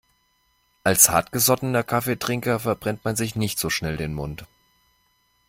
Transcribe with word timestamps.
Als 0.83 1.09
hartgesottener 1.11 1.83
Kaffeetrinker 1.83 2.59
verbrennt 2.59 3.05
man 3.05 3.15
sich 3.15 3.35
nicht 3.35 3.59
so 3.59 3.69
schnell 3.69 3.97
den 3.97 4.15
Mund. 4.15 4.47